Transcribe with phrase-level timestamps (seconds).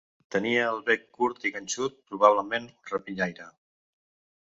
[0.35, 3.51] Tenia el bec curt i ganxut, probablement un rapinyaire.